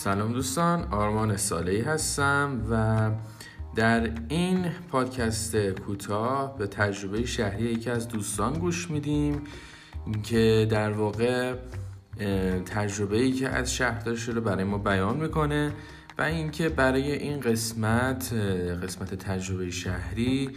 [0.00, 3.10] سلام دوستان آرمان سالی هستم و
[3.74, 9.42] در این پادکست کوتاه به تجربه شهری یکی از دوستان گوش میدیم
[10.22, 11.54] که در واقع
[12.66, 15.72] تجربه ای که از شهردار شده برای ما بیان می‌کنه
[16.18, 18.32] و اینکه برای این قسمت
[18.82, 20.50] قسمت تجربه شهری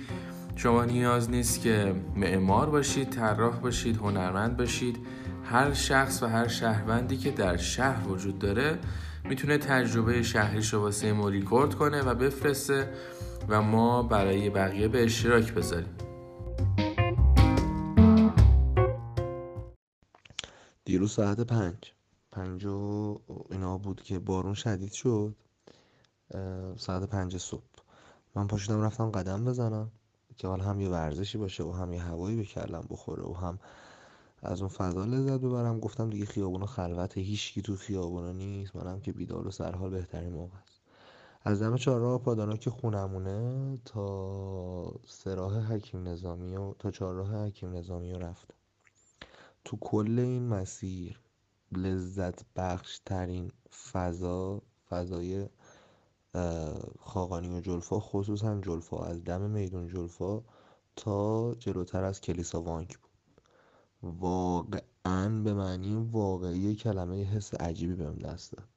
[0.56, 4.98] شما نیاز نیست که معمار باشید طراح باشید هنرمند باشید
[5.44, 8.80] هر شخص و هر شهروندی که در شهر وجود داره
[9.26, 12.94] می‌تونه تجربه شهریش رو واسه ما ریکورد کنه و بفرسته
[13.50, 15.98] و ما برای بقیه به اشتراک بذاریم.
[20.86, 21.78] دیروز ساعت پنج.
[22.32, 23.20] پنج و
[23.52, 25.36] اینا بود که بارون شدید شد.
[26.78, 27.62] ساعت پنج صبح.
[28.36, 29.92] من پاشدم رفتم قدم بزنم
[30.38, 33.60] که حالا هم یه ورزشی باشه و هم یه هوایی به بخوره و هم
[34.44, 35.80] از اون فضا لذت ببرم.
[35.80, 38.76] گفتم دیگه خیابونا خلوت هیچکی تو خیابونا نیست.
[38.76, 40.82] منم که بیدار و سرحال بهترین موقع است.
[41.42, 48.14] از دم چهارراه پادانا که خونمونه تا سراح حکیم نظامی و تا چهارراه حکیم نظامی
[48.14, 48.56] رو رفتم.
[49.66, 51.20] تو کل این مسیر
[51.72, 53.52] لذت بخش ترین
[53.92, 55.50] فضا فضای
[57.00, 60.42] خاقانی و جلفا خصوصا جلفا از دم میدون جلفا
[60.96, 62.98] تا جلوتر از کلیسا وانک
[64.04, 68.68] واقعا به معنی واقعی کلمه حس عجیبی بهم دست داد.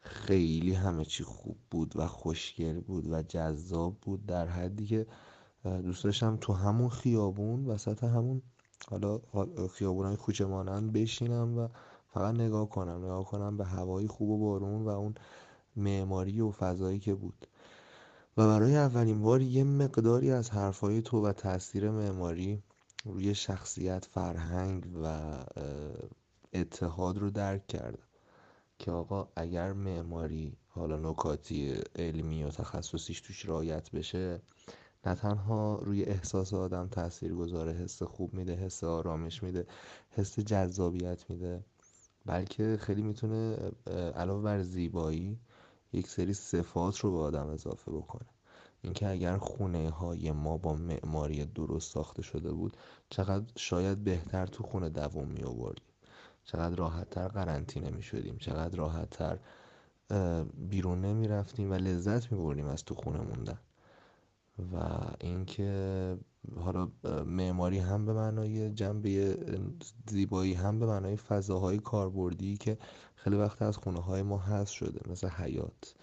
[0.00, 5.06] خیلی همه چی خوب بود و خوشگل بود و جذاب بود در حدی که
[5.64, 8.42] دوست داشتم تو همون خیابون وسط همون
[8.88, 9.20] حالا
[9.72, 11.68] خیابون های کوچه مانند بشینم و
[12.08, 15.14] فقط نگاه کنم نگاه کنم به هوای خوب و بارون و اون
[15.76, 17.46] معماری و فضایی که بود.
[18.36, 22.62] و برای اولین بار یه مقداری از حرفای تو و تاثیر معماری
[23.04, 25.38] روی شخصیت فرهنگ و
[26.52, 28.08] اتحاد رو درک کردم
[28.78, 34.40] که آقا اگر معماری حالا نکاتی علمی و تخصصیش توش رایت بشه
[35.06, 39.66] نه تنها روی احساس آدم تاثیر گذاره حس خوب میده حس آرامش میده
[40.10, 41.64] حس جذابیت میده
[42.26, 43.56] بلکه خیلی می‌تونه
[44.16, 45.38] علاوه بر زیبایی
[45.92, 48.33] یک سری صفات رو به آدم اضافه بکنه.
[48.84, 52.76] اینکه اگر خونه های ما با معماری درست ساخته شده بود
[53.10, 55.84] چقدر شاید بهتر تو خونه دووم می آوردیم
[56.44, 59.38] چقدر راحتتر قرنطینه می شدیم چقدر راحتتر
[60.54, 63.58] بیرون نمی رفتیم و لذت می بردیم از تو خونه موندن.
[64.72, 66.18] و اینکه
[66.56, 66.88] حالا
[67.26, 69.38] معماری هم به معنای جنبه
[70.08, 72.78] زیبایی هم به معنای فضاهای کاربردی که
[73.14, 75.94] خیلی وقت از خونه های ما هست شده مثل حیات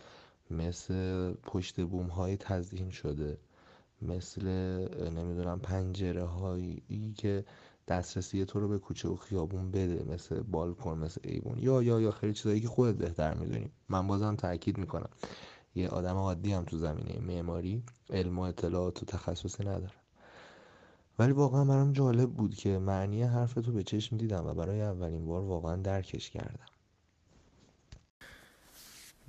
[0.52, 3.38] مثل پشت بوم های تزیین شده
[4.02, 4.48] مثل
[5.10, 7.46] نمی‌دونم پنجره هایی که
[7.88, 11.60] دسترسی تو رو به کوچه و خیابون بده مثل بالکن مثل ایوون.
[11.60, 13.72] یا یا یا خیلی چیزایی که خودت بهتر می‌دونی.
[13.90, 15.10] من بازم تاکید می‌کنم.
[15.76, 19.92] یه آدم عادی هم تو زمینه معماری علم و اطلاعات و تخصصی ندارم
[21.20, 25.26] ولی واقعا برام جالب بود که معنی حرف تو به چشم دیدم و برای اولین
[25.26, 26.71] بار واقعا درکش کردم.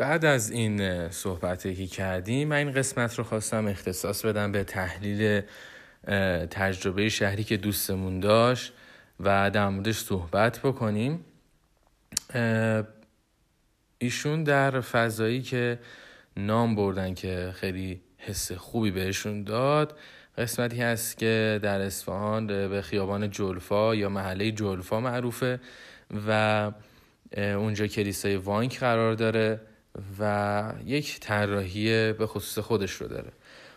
[0.03, 5.43] بعد از این صحبتی که کردیم من این قسمت رو خواستم اختصاص بدم به تحلیل
[6.51, 8.73] تجربه شهری که دوستمون داشت
[9.21, 11.25] و در موردش صحبت بکنیم.
[13.99, 15.79] ایشون در فضایی که
[16.37, 19.99] نام بردن که خیلی حس خوبی بهشون داد
[20.39, 25.61] قسمتی هست که در اصفهان به خیابان جلفا یا محله جلفا معروفه
[26.29, 26.71] و
[27.37, 29.61] اونجا کلیسای وانک قرار داره.
[30.19, 33.33] و یک طراحی به خصوص خودش رو داره.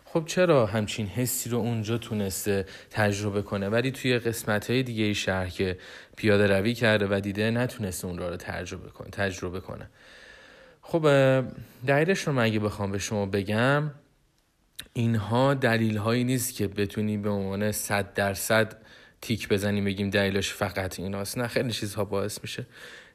[0.06, 5.48] خب چرا همچین حسی رو اونجا تونسته تجربه کنه؟ ولی توی قسمت های دیگه شهر
[5.48, 5.78] که
[6.18, 9.90] پیاده روی کرده و دیده نتونسته اون رو تجربه کنه تجربه کنه.
[10.82, 11.02] خب
[11.88, 13.92] دلیلش رو من اگه بخوام به شما بگم
[14.94, 18.78] اینها دلیل هایی نیست که بتونی به عنوان صد درصد
[19.22, 21.38] تیک بزنیم بگیم دلیلش فقط ایناست.
[21.38, 22.66] نه خیلی چیزها باعث میشه.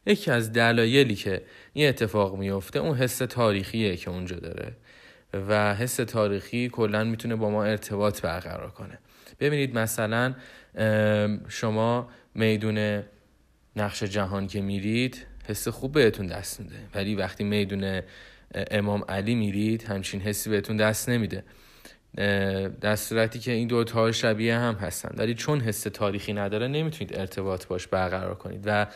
[0.06, 1.43] یکی از دلایلی که
[1.73, 4.73] این اتفاق میفته اون حس تاریخیه که اونجا داره.
[5.49, 8.99] و حس تاریخی کلا می‌تونه با ما ارتباط برقرار کنه.
[9.41, 10.35] ببینید مثلا
[11.49, 13.02] شما میدون
[13.76, 16.76] نقش جهان که میرید حس خوب بهتون دست میده.
[16.94, 18.03] ولی وقتی میدون
[18.55, 21.44] امام علی میرید همچین حسی بهتون دست نمیده.
[22.81, 25.14] در صورتی که این دو تا شبیه هم هستن.
[25.17, 28.62] ولی چون حس تاریخی نداره نمی‌تونید ارتباط باش برقرار کنید.
[28.64, 28.87] و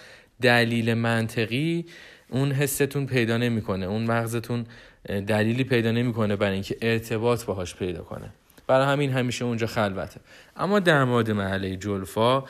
[0.43, 1.87] دلیل منطقی
[2.29, 3.87] اون حستون پیدا نمی‌کنه.
[3.87, 4.67] اون مغزتون
[5.05, 8.33] دلیلی پیدا نمی‌کنه برای اینکه ارتباط باهاش پیدا کنه.
[8.67, 10.21] برای همین همیشه اونجا خلوته.
[10.57, 12.45] اما در مورد محله جلفا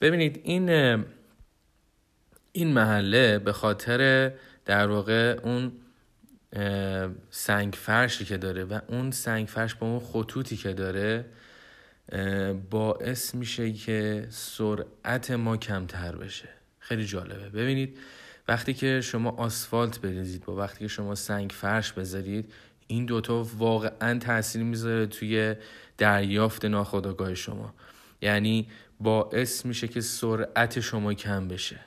[0.00, 0.70] ببینید این
[2.52, 4.32] این محله به خاطر
[4.64, 5.72] در واقع اون
[7.30, 11.24] سنگ فرشی که داره و اون سنگ فرش با اون خطوطی که داره
[12.70, 16.48] باعث میشه که سرعت ما کمتر بشه.
[16.80, 17.48] خیلی جالبه.
[17.48, 17.98] ببینید
[18.48, 22.52] وقتی که شما آسفالت بریزید با وقتی که شما سنگ فرش بذارید
[22.86, 25.54] این دوتا واقعا تاثیر می‌ذاره توی
[25.98, 27.74] دریافت ناخودآگاه شما.
[28.22, 28.68] یعنی
[29.00, 31.80] باعث میشه که سرعت شما کم بشه.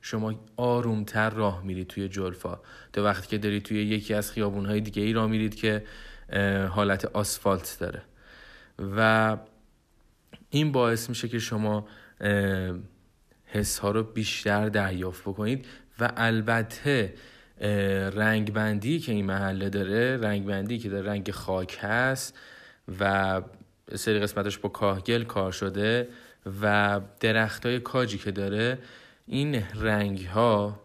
[0.00, 2.60] شما آرومتر راه میرید توی جلفا.
[2.92, 5.84] تا وقتی که دارید توی یکی از خیابونهای دیگه ای راه میرید که
[6.70, 8.02] حالت آسفالت داره.
[8.96, 9.36] و
[10.50, 11.88] این باعث میشه که شما
[13.46, 15.66] حس ها رو بیشتر دریافت بکنید
[16.00, 17.14] و البته
[18.14, 22.38] رنگ بندی که این محله داره رنگ بندی که در رنگ خاک هست
[23.00, 23.42] و
[23.94, 26.08] سری قسمتش با کاهگل کار شده
[26.62, 28.78] و درخت های کاجی که داره
[29.26, 30.80] این رنگ ها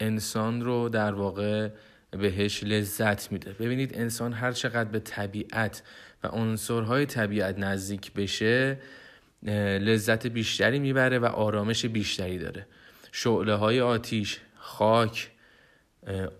[0.00, 1.68] انسان رو در واقع
[2.10, 3.52] بهش لذت میده.
[3.52, 5.82] ببینید انسان هر چقدر به طبیعت
[6.24, 8.78] و عنصرهای طبیعت نزدیک بشه
[9.50, 12.66] لذت بیشتری می‌بره و آرامش بیشتری داره.
[13.12, 15.30] شعله های آتیش خاک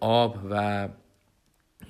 [0.00, 0.88] آب و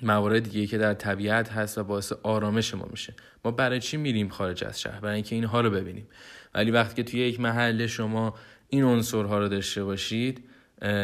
[0.01, 3.13] موارد دیگه که در طبیعت هست و باعث آرامش ما میشه.
[3.45, 6.07] ما برای چی میریم خارج از شهر؟ برای اینکه اینها رو ببینیم.
[6.53, 8.35] ولی وقتی که توی یک محله شما
[8.69, 10.43] این عنصرها رو داشته باشید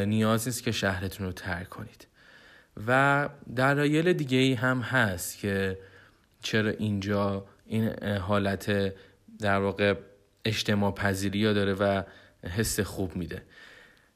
[0.05, 2.07] نیاز نیست که شهرتون رو ترک کنید.
[2.87, 5.79] و دلایل دیگه ای هم هست که
[6.41, 8.93] چرا اینجا این حالت
[9.39, 9.93] در واقع
[10.45, 12.03] اجتماع پذیری داره و
[12.57, 13.41] حس خوب میده.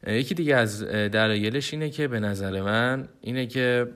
[0.07, 3.87] یکی دیگه از دلایلش اینه که به نظر من اینه که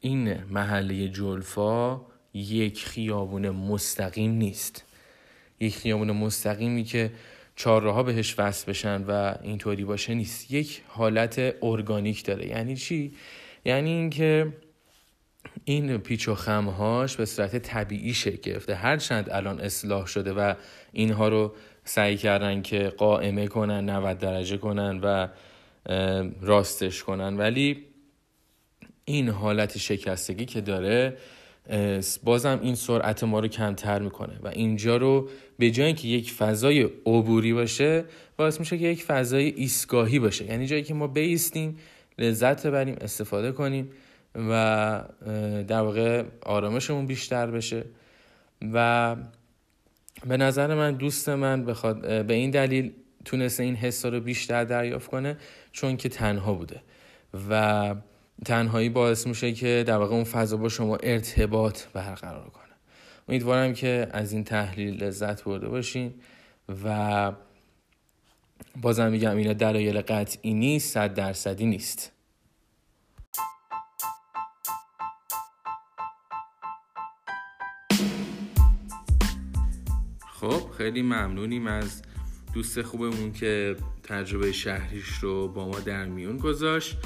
[0.00, 2.00] این محله جلفا
[2.34, 4.84] یک خیابون مستقیم نیست.
[5.60, 7.10] یک خیابون مستقیمی که
[7.56, 10.50] چهارراه بهش وصل بشن و اینطوری باشه نیست.
[10.50, 12.46] یک حالت ارگانیک داره.
[12.46, 13.12] یعنی چی؟
[13.64, 14.52] یعنی اینکه
[15.64, 18.74] این پیچ و خمهاش به صورت طبیعی شکل گرفته.
[18.74, 20.54] هرچند الان اصلاح شده و
[20.92, 21.54] اینها رو
[21.84, 25.28] سعی کردن که قائمه کنن 90 درجه کنن و
[26.40, 27.36] راستش کنن.
[27.36, 27.84] ولی
[29.04, 31.16] این حالت شکستگی که داره
[32.24, 35.28] بازم این سرعت ما رو کمتر می‌کنه و اینجا رو
[35.58, 38.04] به جای که یک فضای عبوری باشه
[38.36, 40.44] باعث میشه که یک فضای ایستگاهی باشه.
[40.44, 41.78] یعنی جایی که ما بیستیم
[42.18, 43.90] لذت ببریم استفاده کنیم.
[44.34, 45.02] و
[45.68, 47.84] در واقع آرامشمون بیشتر بشه.
[48.72, 49.16] و
[50.26, 52.92] به نظر من دوست من بخواد به این دلیل
[53.24, 55.36] تونسته این حس رو بیشتر دریافت کنه
[55.72, 56.82] چون که تنها بوده.
[57.50, 57.94] و
[58.44, 62.62] تنهایی باعث میشه که در واقع اون فضا با شما ارتباط برقرار کنه.
[63.28, 66.14] امیدوارم که از این تحلیل لذت برده باشین
[66.84, 67.32] و
[68.80, 72.12] بازم میگم اینا دلایل قطعی نیست صد درصدی نیست.
[80.42, 82.02] خب خیلی ممنونیم از
[82.54, 86.98] دوست خوبمون که تجربه شهریش رو با ما در میون گذاشت.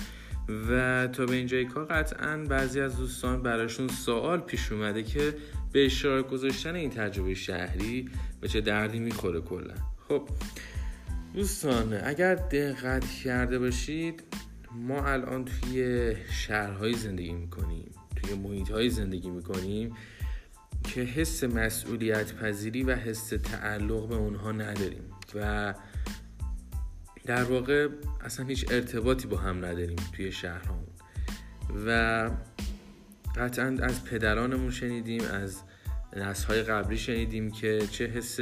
[0.70, 5.34] و تا به اینجای کار قطعا بعضی از دوستان براشون سوال پیش اومده که
[5.72, 8.10] به اشتراک گذاشتن این تجربه شهری
[8.40, 9.74] به چه دردی می‌خوره کلا.
[10.08, 10.28] خب
[11.34, 14.22] دوستان اگر دقت کرده باشید
[14.72, 19.94] ما الان توی شهرهایی زندگی می‌کنیم توی محیط زندگی می‌کنیم.
[20.86, 25.74] که حس مسئولیت پذیری و حس تعلق به اونها نداریم و
[27.24, 27.88] در واقع
[28.24, 30.88] اصلا هیچ ارتباطی با هم نداریم توی شهرهامون
[31.86, 32.30] و
[33.36, 35.62] قطعا از پدرانمون شنیدیم از
[36.16, 38.38] نسلهای قبلی شنیدیم که چه حس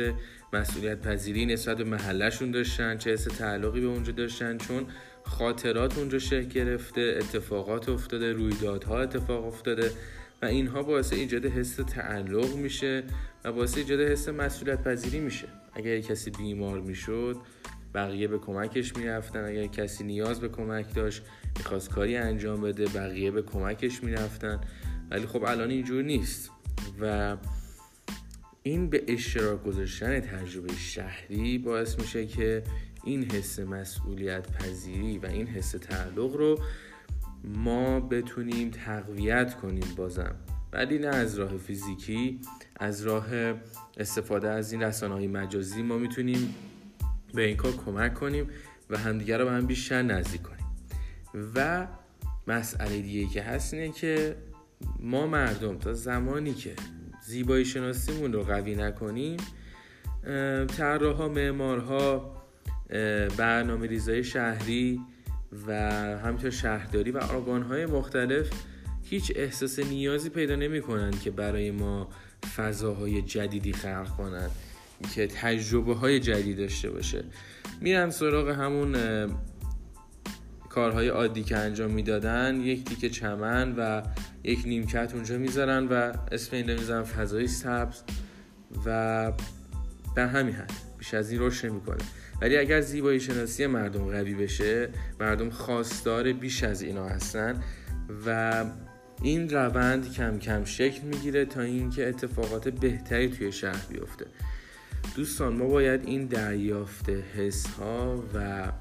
[0.53, 4.87] مسئولیت پذیری نسبت به محلشون داشتن چه حس تعلقی به اونجا داشتن چون
[5.25, 9.91] خاطرات اونجا شکل گرفته اتفاقات افتاده رویدادها اتفاق افتاده.
[10.45, 13.05] اینها باعث ایجاد حس تعلق میشه
[13.45, 15.49] و باعث ایجاد حس مسئولیت پذیری میشه.
[15.73, 17.37] اگر کسی بیمار می‌شد
[17.95, 19.45] بقیه به کمکش می‌رفتن.
[19.45, 21.23] اگر کسی نیاز به کمک داشت
[21.59, 24.61] می‌خواست کاری انجام بده بقیه به کمکش می‌رفتن.
[25.11, 26.51] ولی خب الان اینجور نیست.
[27.01, 27.37] و
[28.63, 32.63] این به اشتراک گذاشتن تجربه شهری باعث میشه که
[33.05, 36.59] این حس مسئولیت پذیری و این حس تعلق رو
[37.45, 40.35] ما بتونیم تقویت کنیم بازم.
[40.73, 42.41] ولی نه از راه فیزیکی
[42.77, 43.27] از راه
[43.97, 46.55] استفاده از این رسانه های مجازی ما می‌تونیم
[47.35, 48.51] به این کار کمک کنیم
[48.91, 50.67] و همدیگر رو به هم بیشتر نزدیک کنیم.
[51.55, 51.87] و
[52.47, 54.37] مسئله دیگه که هست اینه که
[55.01, 56.73] ما مردم تا زمانی که
[57.27, 59.37] زیبایی شناسیمون رو قوی نکنیم
[60.67, 62.37] طراحها معمارها
[63.37, 65.01] برنامه ریزای شهری
[65.67, 65.73] و
[66.19, 67.21] همینطور شهرداری و
[67.69, 68.51] های مختلف
[69.03, 72.09] هیچ احساس نیازی پیدا نمی کنند که برای ما
[72.57, 74.51] فضاهای جدیدی خلق کنند
[75.15, 77.25] که تجربه های جدید داشته باشه.
[77.81, 78.97] میرن سراغ همون
[80.71, 84.03] کارهای عادی که انجام می‌دادن یک تیکه چمن و
[84.45, 88.03] یک نیمکت اونجا می‌ذارن و اسم این می‌ذارن فضای سبز
[88.87, 89.33] و
[90.17, 90.94] در همین حد.
[91.05, 92.05] بیش از این روش نمی‌کنه.
[92.41, 94.89] ولی اگر زیبایی شناسی مردم قوی بشه
[95.21, 97.63] مردم خواستار بیش از اینا هستن
[98.27, 98.65] و
[99.23, 104.27] این روند کم کم شکل می‌گیره تا اینکه اتفاقات بهتری توی شهر بیفته.
[105.17, 108.73] دوستان ما باید این دریافت حس ها و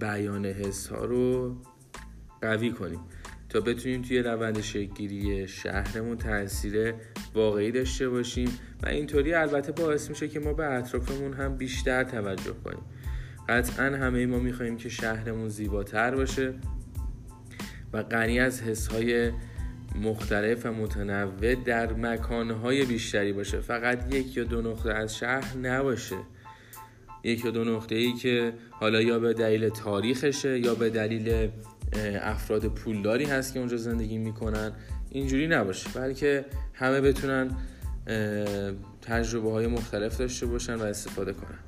[0.00, 1.56] بیان حس ها رو
[2.40, 3.00] قوی کنیم
[3.48, 6.94] تا بتونیم توی روند شکلگیری شهرمون تاثیر
[7.34, 12.52] واقعی داشته باشیم و اینطوری البته باعث میشه که ما به اطرافمون هم بیشتر توجه
[12.64, 12.82] کنیم.
[13.48, 16.54] قطعا همه ما می‌خواهیم که شهرمون زیباتر باشه
[17.92, 19.30] و غنی از حسهای
[20.02, 23.60] مختلف و متنوع در مکانهای بیشتری باشه.
[23.60, 26.16] فقط یک یا دو نقطه از شهر نباشه.
[27.24, 31.48] یک یا دو نقطه ای که حالا یا به دلیل تاریخشه یا به دلیل
[32.22, 34.72] افراد پولداری هست که اونجا زندگی می‌کنن.
[35.14, 37.50] اینجوری نباشه بلکه همه بتونن
[39.02, 41.58] تجربه های مختلف داشته باشن و استفاده کنن.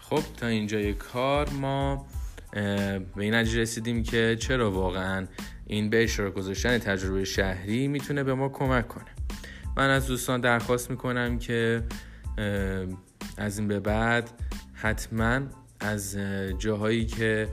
[0.00, 2.06] خب تا اینجای کار ما
[2.52, 5.26] به این نتیجه رسیدیم که چرا واقعا
[5.66, 9.19] این به اشتراک گذاشتن تجربه شهری می‌تونه به ما کمک کنه.
[9.80, 11.82] من از دوستان درخواست می‌کنم که
[13.36, 14.30] از این به بعد
[14.74, 15.40] حتما
[15.80, 16.18] از
[16.58, 17.48] جاهایی که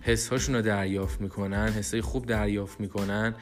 [0.00, 3.34] حسهاشون رو دریافت می‌کنن حسای خوب دریافت می‌کنن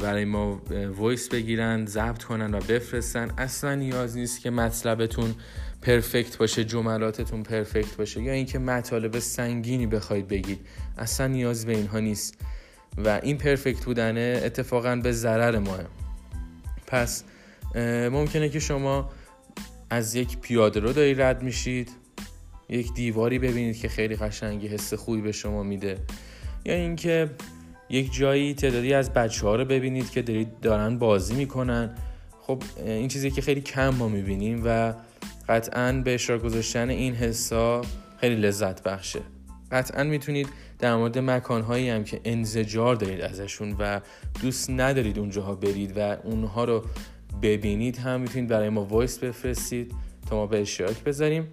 [0.00, 0.62] برای ما
[0.96, 3.30] وایس بگیرن ضبط کنن و بفرستن.
[3.38, 5.34] اصلا نیاز نیست که مطلبتون
[5.82, 10.66] پرفکت باشه جملاتتون پرفکت باشه یا اینکه مطالب سنگینی بخواید بگید.
[10.98, 12.34] اصلا نیاز به اینها نیست.
[13.04, 15.80] و این پرفکت بودنه اتفاقا به ضرر ماه.
[16.86, 17.24] پس
[18.12, 19.10] ممکنه که شما
[19.90, 21.90] از یک پیاده رو داری رد میشید.
[22.68, 25.98] یک دیواری ببینید که خیلی قشنگی حس خوبی به شما میده.
[26.64, 27.30] یا اینکه
[27.90, 31.94] یک جایی تعدادی از بچه ها رو ببینید که دارید دارن بازی می‌کنن.
[32.40, 34.94] خب این چیزی که خیلی کم ما می‌بینیم و
[35.48, 37.82] قطعا به اشتراک گذاشتن این حسا
[38.20, 39.20] خیلی لذت بخشه.
[39.72, 44.00] قطعا می‌تونید در مورد مکانهایی هم که انزجار دارید ازشون و
[44.42, 46.84] دوست ندارید اونجاها برید و اونها رو
[47.42, 49.94] ببینید هم می‌تونید برای ما وایس بفرستید
[50.30, 51.48] تا ما به اشتراک بذاریم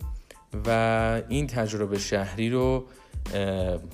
[0.68, 2.86] و این تجربه شهری رو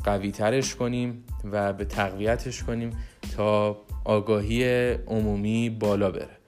[0.04, 2.90] قوی ترش کنیم و به تقویتش کنیم
[3.36, 6.40] تا آگاهی عمومی بالا بره.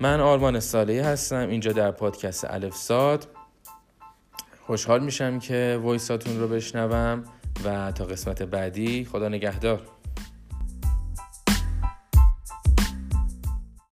[0.00, 3.26] من آرمان صالحی هستم اینجا در پادکست الف ساد.
[4.66, 7.24] خوشحال میشم که وایساتون رو بشنوم
[7.64, 9.82] و تا قسمت بعدی خدا نگهدار.